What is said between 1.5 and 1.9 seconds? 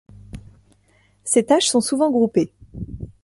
sont